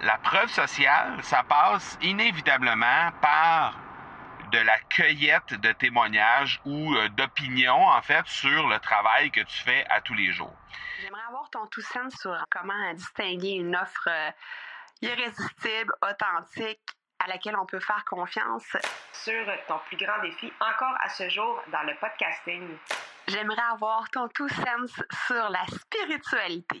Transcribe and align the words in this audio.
La 0.00 0.18
preuve 0.18 0.48
sociale, 0.50 1.22
ça 1.22 1.42
passe 1.42 1.98
inévitablement 2.02 3.10
par 3.20 3.74
de 4.52 4.58
la 4.58 4.78
cueillette 4.78 5.54
de 5.54 5.72
témoignages 5.72 6.60
ou 6.64 6.94
euh, 6.94 7.08
d'opinions, 7.08 7.86
en 7.86 8.02
fait, 8.02 8.26
sur 8.26 8.68
le 8.68 8.78
travail 8.78 9.30
que 9.30 9.40
tu 9.40 9.62
fais 9.62 9.84
à 9.90 10.00
tous 10.00 10.14
les 10.14 10.32
jours. 10.32 10.54
J'aimerais 11.00 11.22
avoir 11.28 11.50
ton 11.50 11.66
tout 11.66 11.80
sens 11.80 12.14
sur 12.20 12.36
comment 12.50 12.94
distinguer 12.94 13.52
une 13.52 13.74
offre 13.74 14.08
euh, 14.08 14.30
irrésistible, 15.02 15.92
authentique, 16.02 16.80
à 17.18 17.26
laquelle 17.26 17.56
on 17.56 17.66
peut 17.66 17.80
faire 17.80 18.04
confiance. 18.04 18.76
Sur 19.12 19.44
ton 19.66 19.78
plus 19.86 19.96
grand 19.96 20.20
défi 20.22 20.52
encore 20.60 20.96
à 21.00 21.08
ce 21.08 21.28
jour 21.28 21.60
dans 21.72 21.82
le 21.82 21.94
podcasting. 21.96 22.76
J'aimerais 23.26 23.62
avoir 23.72 24.08
ton 24.10 24.28
tout 24.28 24.48
sens 24.48 25.02
sur 25.26 25.48
la 25.48 25.64
spiritualité. 25.66 26.80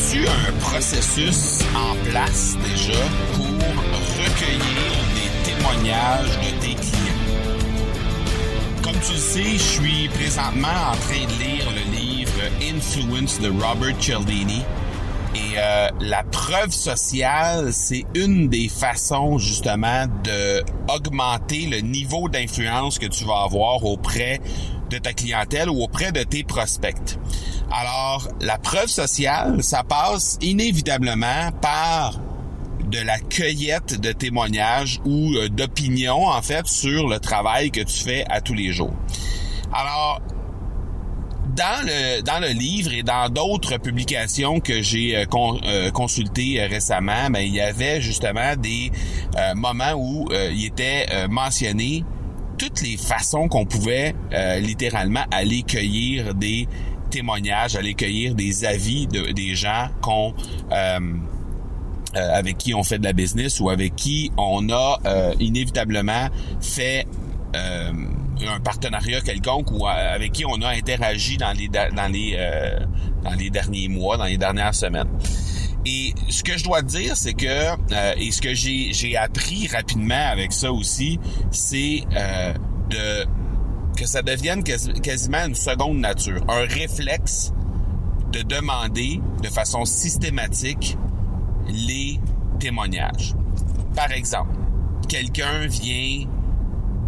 As-tu 0.00 0.26
un 0.26 0.52
processus 0.60 1.58
en 1.76 1.94
place 2.10 2.56
déjà 2.64 2.98
pour 3.34 3.44
recueillir 3.44 4.92
des 5.14 5.50
témoignages 5.50 6.38
de 6.38 6.60
tes 6.60 6.74
clients? 6.74 7.22
Comme 8.82 8.98
tu 9.00 9.12
le 9.12 9.18
sais, 9.18 9.52
je 9.52 9.58
suis 9.58 10.08
présentement 10.08 10.68
en 10.68 10.96
train 10.96 11.26
de 11.26 11.44
lire 11.44 11.66
le 11.70 11.98
livre 11.98 12.40
Influence 12.62 13.40
de 13.40 13.50
Robert 13.50 13.94
Cialdini. 14.00 14.62
Et 15.34 15.58
euh, 15.58 15.88
la 16.00 16.22
preuve 16.22 16.72
sociale, 16.72 17.70
c'est 17.74 18.06
une 18.14 18.48
des 18.48 18.68
façons 18.70 19.36
justement 19.36 20.06
de 20.24 20.64
augmenter 20.88 21.66
le 21.66 21.80
niveau 21.80 22.30
d'influence 22.30 22.98
que 22.98 23.06
tu 23.06 23.26
vas 23.26 23.42
avoir 23.42 23.84
auprès 23.84 24.40
de 24.88 24.96
ta 24.96 25.12
clientèle 25.12 25.68
ou 25.68 25.82
auprès 25.82 26.10
de 26.10 26.22
tes 26.22 26.42
prospects. 26.42 27.18
Alors, 27.70 28.26
la 28.40 28.58
preuve 28.58 28.88
sociale, 28.88 29.62
ça 29.62 29.84
passe 29.84 30.38
inévitablement 30.40 31.52
par 31.60 32.20
de 32.90 32.98
la 32.98 33.18
cueillette 33.18 34.00
de 34.00 34.10
témoignages 34.10 35.00
ou 35.04 35.32
euh, 35.34 35.48
d'opinions, 35.48 36.26
en 36.26 36.42
fait, 36.42 36.66
sur 36.66 37.06
le 37.06 37.20
travail 37.20 37.70
que 37.70 37.80
tu 37.80 38.02
fais 38.02 38.24
à 38.28 38.40
tous 38.40 38.54
les 38.54 38.72
jours. 38.72 38.92
Alors, 39.72 40.20
dans 41.54 41.86
le 41.86 42.22
dans 42.22 42.40
le 42.40 42.48
livre 42.48 42.92
et 42.92 43.02
dans 43.04 43.28
d'autres 43.28 43.78
publications 43.78 44.58
que 44.58 44.82
j'ai 44.82 45.16
euh, 45.16 45.24
euh, 45.64 45.90
consultées 45.92 46.64
récemment, 46.66 47.30
ben, 47.30 47.40
il 47.40 47.54
y 47.54 47.60
avait 47.60 48.00
justement 48.00 48.56
des 48.56 48.90
moments 49.54 49.92
où 49.94 50.28
il 50.32 50.64
était 50.64 51.06
mentionné 51.28 52.04
toutes 52.58 52.82
les 52.82 52.96
façons 52.96 53.48
qu'on 53.48 53.64
pouvait 53.64 54.14
littéralement 54.58 55.24
aller 55.30 55.62
cueillir 55.62 56.34
des 56.34 56.68
témoignages, 57.10 57.76
aller 57.76 57.94
cueillir 57.94 58.34
des 58.34 58.64
avis 58.64 59.06
de, 59.06 59.32
des 59.32 59.54
gens 59.54 59.88
qu'on 60.00 60.34
euh, 60.72 60.98
euh, 62.16 62.34
avec 62.34 62.58
qui 62.58 62.74
on 62.74 62.82
fait 62.82 62.98
de 62.98 63.04
la 63.04 63.12
business 63.12 63.60
ou 63.60 63.70
avec 63.70 63.94
qui 63.94 64.32
on 64.36 64.68
a 64.70 64.98
euh, 65.04 65.34
inévitablement 65.38 66.28
fait 66.60 67.06
un 67.52 68.60
partenariat 68.60 69.20
quelconque 69.20 69.70
ou 69.72 69.86
avec 69.86 70.32
qui 70.32 70.44
on 70.46 70.62
a 70.62 70.68
interagi 70.68 71.36
dans 71.36 71.52
les 71.52 71.68
dans 71.68 72.12
les 72.12 72.38
dans 73.24 73.32
les 73.32 73.50
derniers 73.50 73.88
mois, 73.88 74.16
dans 74.16 74.24
les 74.24 74.38
dernières 74.38 74.74
semaines. 74.74 75.08
Et 75.84 76.14
ce 76.28 76.44
que 76.44 76.56
je 76.56 76.64
dois 76.64 76.82
te 76.82 76.86
dire, 76.86 77.16
c'est 77.16 77.34
que 77.34 78.16
et 78.18 78.30
ce 78.30 78.40
que 78.40 78.54
j'ai 78.54 78.92
j'ai 78.92 79.16
appris 79.16 79.66
rapidement 79.66 80.28
avec 80.30 80.52
ça 80.52 80.72
aussi, 80.72 81.18
c'est 81.50 82.04
de 82.90 83.26
que 84.00 84.06
ça 84.06 84.22
devienne 84.22 84.64
quasiment 84.64 85.44
une 85.44 85.54
seconde 85.54 85.98
nature, 85.98 86.40
un 86.48 86.64
réflexe 86.64 87.52
de 88.32 88.40
demander 88.40 89.20
de 89.42 89.48
façon 89.48 89.84
systématique 89.84 90.96
les 91.68 92.18
témoignages. 92.58 93.34
Par 93.94 94.10
exemple, 94.10 94.56
quelqu'un 95.06 95.66
vient 95.66 96.24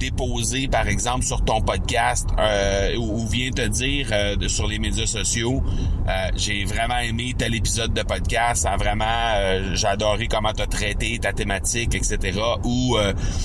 déposer, 0.03 0.67
par 0.67 0.89
exemple, 0.89 1.25
sur 1.25 1.45
ton 1.45 1.61
podcast 1.61 2.29
euh, 2.37 2.97
ou, 2.97 3.25
vient 3.29 3.51
te 3.51 3.67
dire 3.69 4.09
euh, 4.11 4.49
sur 4.49 4.67
les 4.67 4.81
médias 4.81 5.07
sociaux, 5.07 5.63
euh, 6.09 6.13
j'ai 6.35 6.65
vraiment 6.65 6.99
aimé 6.99 7.35
tel 7.39 7.55
épisode 7.55 7.95
de 7.95 8.03
podcast, 8.03 8.67
hein, 8.67 8.77
vraiment, 8.77 9.75
j'ai 9.75 9.87
adoré 9.87 10.27
comment 10.27 10.53
tu 10.53 10.63
as 10.63 10.67
traité 10.67 11.19
ta 11.21 11.33
thématique, 11.33 11.95
etc. 11.95 12.41
Ou 12.65 12.97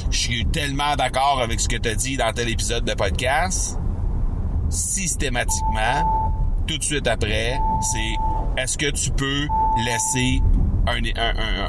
je 0.10 0.18
suis 0.18 0.46
tellement 0.48 0.96
d'accord 0.96 1.42
avec 1.42 1.60
ce 1.60 1.68
que 1.68 1.78
tu 1.78 1.90
as 1.90 1.96
dit 1.96 2.18
dans 2.18 2.34
tel 2.34 2.50
épisode 2.50 2.86
de 2.86 2.94
podcast. 2.94 3.78
Systématiquement, 4.70 6.04
tout 6.66 6.78
de 6.78 6.84
suite 6.84 7.08
après, 7.08 7.58
c'est 7.94 8.62
est-ce 8.62 8.78
que 8.78 8.90
tu 8.90 9.12
peux 9.12 9.48
laisser 9.86 10.42
un, 10.88 11.02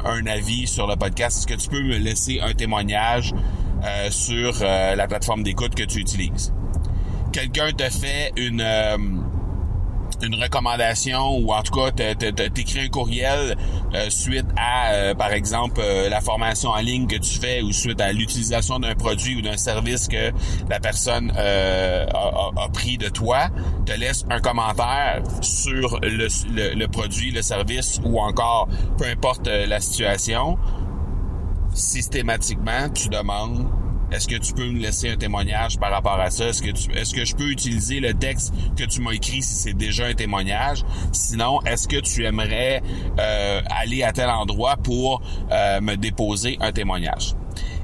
un, 0.05 0.25
avis 0.25 0.65
sur 0.65 0.87
le 0.87 0.95
podcast? 0.95 1.37
Est-ce 1.37 1.47
que 1.47 1.61
tu 1.61 1.69
peux 1.69 1.83
me 1.83 1.97
laisser 1.97 2.39
un 2.41 2.53
témoignage 2.53 3.33
euh, 3.85 4.09
sur 4.11 4.53
euh, 4.61 4.95
la 4.95 5.07
plateforme 5.07 5.41
d'écoute 5.43 5.73
que 5.73 5.83
tu 5.83 5.99
utilises. 5.99 6.53
Quelqu'un 7.31 7.71
te 7.71 7.89
fait 7.89 8.33
une 8.35 8.61
euh, 8.61 8.97
une 10.21 10.35
recommandation 10.35 11.37
ou 11.37 11.53
en 11.53 11.61
tout 11.61 11.71
cas 11.71 11.91
t'écris 11.91 12.81
un 12.81 12.89
courriel 12.89 13.55
suite 14.09 14.47
à 14.57 15.15
par 15.15 15.31
exemple 15.31 15.81
la 16.09 16.19
formation 16.19 16.71
en 16.71 16.79
ligne 16.79 17.07
que 17.07 17.15
tu 17.15 17.39
fais 17.39 17.61
ou 17.61 17.71
suite 17.71 18.01
à 18.01 18.11
l'utilisation 18.11 18.79
d'un 18.79 18.95
produit 18.95 19.37
ou 19.37 19.41
d'un 19.41 19.55
service 19.55 20.09
que 20.09 20.33
la 20.67 20.81
personne 20.81 21.31
a, 21.37 22.67
pris 22.73 22.97
de 22.97 23.07
toi, 23.07 23.47
te 23.85 23.93
laisse 23.93 24.25
un 24.29 24.41
commentaire 24.41 25.21
sur 25.39 25.99
le 26.01 26.85
produit, 26.87 27.31
le 27.31 27.41
service 27.41 28.01
ou 28.03 28.19
encore 28.19 28.67
peu 28.97 29.05
importe 29.05 29.47
la 29.47 29.79
situation 29.79 30.57
systématiquement, 31.73 32.89
tu 32.89 33.09
demandes 33.09 33.69
est-ce 34.11 34.27
que 34.27 34.35
tu 34.35 34.53
peux 34.53 34.67
me 34.67 34.79
laisser 34.79 35.09
un 35.09 35.17
témoignage 35.17 35.77
par 35.77 35.91
rapport 35.91 36.19
à 36.19 36.31
ça? 36.31 36.47
Est-ce 36.47 36.63
que 36.63 36.69
est-ce 36.97 37.13
que 37.13 37.25
je 37.25 37.35
peux 37.35 37.49
utiliser 37.49 37.99
le 37.99 38.13
texte 38.13 38.53
que 38.75 38.83
tu 38.83 39.01
m'as 39.01 39.11
écrit 39.11 39.43
si 39.43 39.53
c'est 39.53 39.73
déjà 39.73 40.07
un 40.07 40.15
témoignage? 40.15 40.83
Sinon, 41.11 41.61
est-ce 41.61 41.87
que 41.87 41.97
tu 41.97 42.25
aimerais 42.25 42.81
euh, 43.19 43.61
aller 43.69 44.03
à 44.03 44.11
tel 44.11 44.29
endroit 44.29 44.77
pour 44.77 45.21
euh, 45.51 45.79
me 45.81 45.95
déposer 45.95 46.57
un 46.59 46.71
témoignage? 46.71 47.35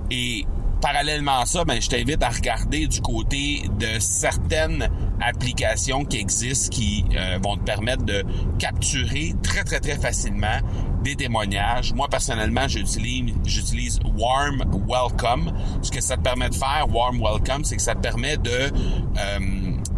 Et 0.09 0.45
parallèlement 0.81 1.40
à 1.40 1.45
ça, 1.45 1.63
ben, 1.63 1.79
je 1.79 1.90
t'invite 1.90 2.24
à 2.24 2.29
regarder 2.29 2.88
du 2.88 3.01
côté 3.01 3.63
de 3.79 4.00
certaines 4.00 4.90
applications 5.22 6.06
qui 6.06 6.18
existent 6.18 6.70
qui 6.76 7.06
euh, 7.16 7.40
vont 7.42 7.58
te 7.58 7.64
permettre 7.64 8.03
de 8.03 8.24
capturer 8.59 9.34
très 9.42 9.64
très 9.64 9.80
très 9.80 9.96
facilement 9.96 10.59
des 11.03 11.16
témoignages. 11.16 11.94
Moi 11.94 12.08
personnellement, 12.08 12.68
j'utilise 12.68 13.34
j'utilise 13.46 14.00
Warm 14.18 14.64
Welcome. 14.88 15.52
Ce 15.81 15.92
que 15.92 16.02
ça 16.02 16.18
te 16.18 16.22
permet 16.22 16.50
de 16.50 16.56
faire, 16.56 16.88
Warm 16.92 17.20
Welcome, 17.22 17.64
c'est 17.64 17.75
que 17.75 17.81
ça 17.81 17.96
te 17.96 18.02
permet 18.02 18.38
de 18.38 18.50
euh, 18.50 19.40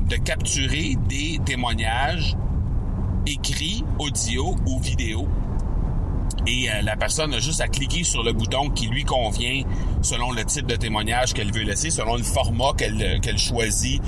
de 0.10 0.16
capturer 0.18 0.96
des 1.08 1.40
témoignages 1.46 2.36
écrits, 3.26 3.84
audio 4.00 4.56
ou 4.66 4.80
vidéo 4.80 5.28
et 6.48 6.70
euh, 6.70 6.82
la 6.82 6.96
personne 6.96 7.34
a 7.34 7.40
juste 7.40 7.60
à 7.60 7.68
cliquer 7.68 8.04
sur 8.04 8.24
le 8.24 8.32
bouton 8.32 8.70
qui 8.70 8.88
lui 8.88 9.04
convient 9.04 9.64
selon 10.02 10.32
le 10.32 10.46
type 10.46 10.66
de 10.66 10.76
témoignage 10.76 11.34
qu'elle 11.34 11.52
veut 11.52 11.64
laisser, 11.64 11.90
selon 11.90 12.16
le 12.16 12.24
format 12.24 12.72
qu'elle 12.78 13.20
qu'elle 13.22 13.38
choisit 13.38 14.02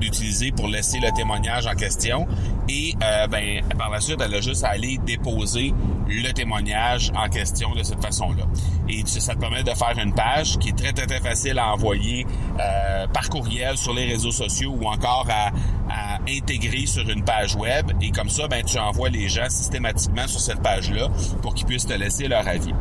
d'utiliser 0.00 0.50
pour 0.50 0.68
laisser 0.68 0.98
le 0.98 1.10
témoignage 1.14 1.66
en 1.66 1.74
question. 1.74 2.26
Et 2.68 2.94
euh, 3.02 3.26
ben 3.26 3.60
par 3.76 3.90
la 3.90 4.00
suite, 4.00 4.20
elle 4.24 4.34
a 4.34 4.40
juste 4.40 4.64
à 4.64 4.68
aller 4.70 4.98
déposer 5.04 5.74
le 6.08 6.32
témoignage 6.32 7.12
en 7.16 7.28
question 7.28 7.74
de 7.74 7.82
cette 7.82 8.02
façon-là. 8.02 8.44
Et 8.88 9.02
ça 9.06 9.34
te 9.34 9.38
permet 9.38 9.62
de 9.62 9.70
faire 9.70 9.98
une 10.02 10.14
page 10.14 10.58
qui 10.58 10.70
est 10.70 10.78
très 10.78 10.92
très 10.92 11.06
très 11.06 11.20
facile 11.20 11.58
à 11.58 11.72
envoyer 11.72 12.26
euh, 12.58 13.06
par 13.08 13.28
courriel 13.28 13.76
sur 13.76 13.92
les 13.92 14.06
réseaux 14.06 14.32
sociaux 14.32 14.74
ou 14.80 14.86
encore 14.86 15.26
à, 15.30 15.50
à 15.90 16.18
intégrer 16.28 16.86
sur 16.86 17.08
une 17.08 17.24
page 17.24 17.56
web. 17.56 17.90
Et 18.00 18.10
comme 18.10 18.30
ça, 18.30 18.48
ben 18.48 18.64
tu 18.64 18.78
envoies 18.78 19.10
les 19.10 19.28
gens 19.28 19.48
systématiquement 19.48 20.26
sur 20.26 20.40
cette 20.40 20.62
page-là 20.62 21.08
pour 21.42 21.54
qu'ils 21.54 21.66
puissent 21.66 21.73
te 21.82 21.92
laisser 21.92 22.28
leur 22.28 22.46
avis. 22.46 22.72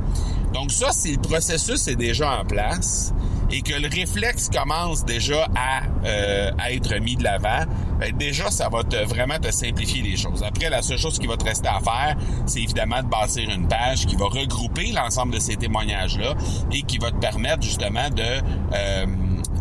Donc 0.54 0.72
ça, 0.72 0.92
si 0.92 1.13
le 1.13 1.22
processus 1.22 1.88
est 1.88 1.95
déjà 1.95 2.40
en 2.40 2.45
place 2.45 3.13
et 3.51 3.62
que 3.62 3.74
le 3.74 3.88
réflexe 3.88 4.50
commence 4.50 5.04
déjà 5.04 5.48
à, 5.56 5.84
euh, 6.06 6.51
à 6.57 6.72
être 6.72 6.95
mis 7.00 7.16
de 7.16 7.24
l'avant, 7.24 7.66
ben 8.00 8.16
déjà, 8.16 8.50
ça 8.51 8.69
va 8.69 8.84
te, 8.84 8.95
vraiment 8.95 9.40
te 9.40 9.51
simplifier 9.51 10.01
les 10.01 10.18
choses. 10.18 10.44
Après, 10.44 10.69
la 10.69 10.81
seule 10.81 10.98
chose 10.98 11.19
qui 11.19 11.28
va 11.28 11.38
te 11.38 11.44
rester 11.44 11.68
à 11.68 11.80
faire, 11.80 12.18
c'est 12.45 12.62
évidemment 12.62 13.01
de 13.01 13.07
bâtir 13.07 13.50
une 13.50 13.68
page 13.68 14.06
qui 14.06 14.16
va 14.16 14.25
regrouper 14.25 14.92
l'ensemble 14.92 15.34
de 15.34 15.40
ces 15.40 15.56
témoignages-là 15.56 16.36
et 16.72 16.81
qui 16.84 16.98
va 16.98 17.12
te 17.12 17.18
permettre 17.18 17.63
justement 17.63 18.10
de... 18.10 18.24
Euh, 18.74 19.06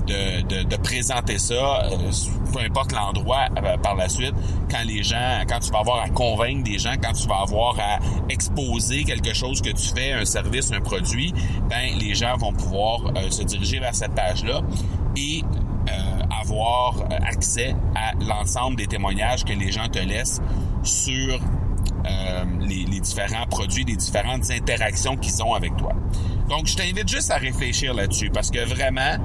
de, 0.06 0.64
de, 0.64 0.76
présenter 0.76 1.38
ça, 1.38 1.84
euh, 1.84 2.10
peu 2.52 2.60
importe 2.60 2.93
l'endroit 2.93 3.46
euh, 3.56 3.76
par 3.78 3.94
la 3.94 4.08
suite, 4.08 4.34
quand 4.70 4.82
les 4.84 5.02
gens, 5.02 5.43
quand 5.49 5.60
tu 5.60 5.70
vas 5.70 5.81
avoir 5.81 6.02
à 6.02 6.08
convaincre 6.08 6.64
des 6.64 6.78
gens, 6.78 6.94
quand 7.02 7.12
tu 7.12 7.28
vas 7.28 7.40
avoir 7.40 7.78
à 7.78 7.99
exposer 8.28 9.04
quelque 9.04 9.32
chose 9.34 9.60
que 9.60 9.70
tu 9.70 9.88
fais, 9.94 10.12
un 10.12 10.25
service, 10.25 10.72
un 10.72 10.81
produit, 10.81 11.32
ben 11.69 11.96
les 11.99 12.14
gens 12.14 12.37
vont 12.37 12.52
pouvoir 12.52 13.00
euh, 13.16 13.31
se 13.31 13.43
diriger 13.43 13.78
vers 13.78 13.94
cette 13.94 14.14
page-là 14.14 14.60
et 15.16 15.43
avoir 16.40 17.05
accès 17.25 17.76
à 17.94 18.12
l'ensemble 18.25 18.76
des 18.76 18.87
témoignages 18.87 19.44
que 19.44 19.52
les 19.52 19.70
gens 19.70 19.88
te 19.88 19.98
laissent 19.98 20.40
sur 20.82 21.38
les, 22.60 22.84
les, 22.84 23.00
différents 23.00 23.46
produits, 23.46 23.84
les 23.84 23.94
différentes 23.94 24.50
interactions 24.50 25.16
qu'ils 25.16 25.40
ont 25.43 25.55
avec 25.55 25.76
toi. 25.76 25.93
Donc, 26.48 26.66
je 26.66 26.76
t'invite 26.76 27.08
juste 27.08 27.31
à 27.31 27.37
réfléchir 27.37 27.94
là-dessus 27.94 28.31
parce 28.31 28.50
que 28.50 28.64
vraiment, 28.64 29.19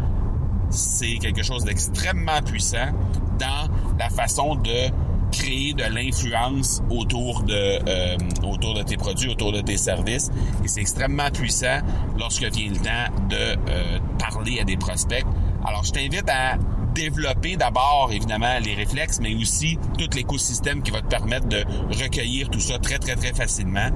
c'est 0.70 1.18
quelque 1.18 1.44
chose 1.44 1.64
d'extrêmement 1.64 2.42
puissant 2.42 2.92
dans 3.40 3.72
la 4.00 4.10
façon 4.10 4.56
de 4.56 4.92
créer 5.32 5.74
de 5.74 5.84
l'influence 5.84 6.82
autour 6.90 7.44
de 7.44 7.54
euh, 7.54 8.18
autour 8.44 8.74
de 8.74 8.84
tes 8.84 8.98
produits, 8.98 9.30
autour 9.30 9.52
de 9.52 9.62
tes 9.62 9.78
services. 9.78 10.32
Et 10.64 10.68
c'est 10.68 10.82
extrêmement 10.82 11.30
puissant 11.32 11.80
lorsque 12.18 12.44
vient 12.44 12.70
le 12.70 12.78
temps 12.78 13.28
de 13.30 13.36
euh, 13.36 14.00
parler 14.18 14.60
à 14.60 14.64
des 14.64 14.78
prospects. 14.78 15.26
Alors, 15.66 15.84
je 15.84 15.92
t'invite 15.92 16.30
à 16.30 16.58
développer 16.96 17.58
d'abord, 17.58 18.10
évidemment, 18.12 18.58
les 18.64 18.74
réflexes, 18.74 19.20
mais 19.22 19.36
aussi 19.36 19.78
tout 19.98 20.10
l'écosystème 20.16 20.82
qui 20.82 20.92
va 20.92 21.02
te 21.02 21.08
permettre 21.08 21.48
de 21.48 21.64
recueillir 22.02 22.50
tout 22.50 22.60
ça 22.60 22.80
très, 22.80 22.98
très, 22.98 23.16
très 23.16 23.34
facilement 23.34 23.90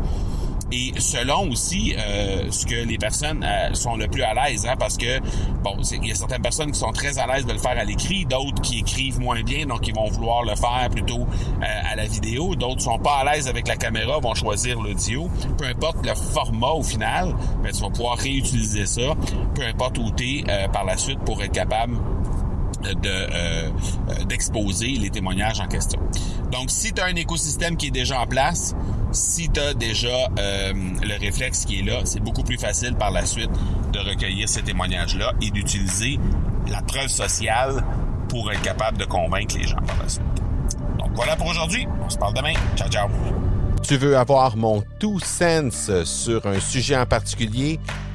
et 0.72 0.94
selon 1.00 1.50
aussi 1.50 1.96
euh, 1.98 2.50
ce 2.50 2.66
que 2.66 2.76
les 2.76 2.98
personnes 2.98 3.44
euh, 3.44 3.74
sont 3.74 3.96
le 3.96 4.08
plus 4.08 4.24
à 4.24 4.34
l'aise, 4.34 4.66
hein, 4.66 4.76
parce 4.78 4.98
que 4.98 5.20
bon, 5.64 5.76
il 5.92 6.08
y 6.08 6.12
a 6.12 6.16
certaines 6.16 6.42
personnes 6.42 6.72
qui 6.72 6.80
sont 6.80 6.92
très 6.92 7.20
à 7.20 7.28
l'aise 7.28 7.46
de 7.46 7.54
le 7.54 7.60
faire 7.60 7.78
à 7.78 7.84
l'écrit, 7.84 8.26
d'autres 8.26 8.62
qui 8.62 8.80
écrivent 8.80 9.20
moins 9.20 9.42
bien, 9.42 9.66
donc 9.66 9.88
ils 9.88 9.94
vont 9.94 10.10
vouloir 10.10 10.44
le 10.44 10.56
faire 10.56 10.90
plutôt 10.92 11.22
euh, 11.22 11.92
à 11.92 11.96
la 11.96 12.06
vidéo, 12.06 12.56
d'autres 12.56 12.82
sont 12.82 13.00
pas 13.00 13.18
à 13.18 13.34
l'aise 13.34 13.48
avec 13.48 13.68
la 13.68 13.76
caméra, 13.76 14.20
vont 14.20 14.34
choisir 14.34 14.80
l'audio. 14.80 15.30
Peu 15.58 15.66
importe 15.66 16.06
le 16.06 16.16
format 16.16 16.72
au 16.72 16.84
final, 16.84 17.36
mais 17.64 17.72
tu 17.72 17.82
vas 17.82 17.90
pouvoir 17.90 18.18
réutiliser 18.18 18.86
ça, 18.86 19.14
peu 19.56 19.64
importe 19.64 19.98
où 19.98 20.12
tu 20.12 20.40
es 20.40 20.44
par 20.72 20.86
la 20.86 20.98
suite 20.98 21.20
pour 21.20 21.42
être 21.44 21.52
capable 21.52 21.98
de 22.82 24.26
d'exposer 24.26 24.92
les 24.92 25.10
témoignages 25.10 25.60
en 25.60 25.68
question. 25.68 26.00
Donc, 26.52 26.70
si 26.70 26.94
tu 26.94 27.02
as 27.02 27.06
un 27.06 27.16
écosystème 27.16 27.78
qui 27.78 27.88
est 27.88 27.92
déjà 27.92 28.20
en 28.20 28.28
place, 28.28 28.76
si 29.12 29.50
tu 29.50 29.60
as 29.60 29.74
déjà 29.74 30.30
euh, 30.40 30.74
le 30.74 31.20
réflexe 31.20 31.66
qui 31.66 31.80
est 31.80 31.84
là, 31.84 32.02
c'est 32.06 32.22
beaucoup 32.22 32.44
plus 32.44 32.58
facile 32.58 32.96
par 32.96 33.12
la 33.12 33.26
suite 33.26 33.52
de 33.92 34.00
recueillir 34.00 34.48
ces 34.48 34.62
témoignages-là 34.62 35.34
et 35.42 35.52
d'utiliser 35.52 36.20
la 36.70 36.82
preuve 36.82 37.08
sociale 37.08 37.84
pour 38.30 38.52
être 38.52 38.62
capable 38.62 38.98
de 38.98 39.06
convaincre 39.06 39.58
les 39.58 39.68
gens 39.68 39.82
par 39.86 39.98
la 40.02 40.10
suite. 40.10 40.24
Donc 40.98 41.12
voilà 41.14 41.36
pour 41.36 41.48
aujourd'hui. 41.48 41.88
On 42.06 42.10
se 42.10 42.18
parle 42.18 42.34
demain. 42.34 42.54
Ciao, 42.76 42.90
ciao. 42.90 43.10
Tu 43.84 43.98
veux 43.98 44.16
avoir 44.16 44.56
mon 44.56 44.84
tout 45.00 45.20
sens 45.20 45.92
sur 46.04 46.46
un 46.46 46.60
sujet 46.60 46.96
en 46.96 47.06
particulier? 47.06 47.80